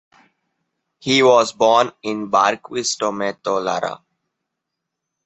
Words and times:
He 0.97 1.21
was 1.21 1.53
born 1.53 1.91
in 2.01 2.31
Barquisimeto, 2.31 3.63
Lara. 3.63 4.01